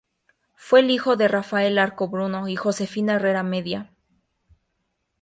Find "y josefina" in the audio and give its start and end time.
2.47-3.13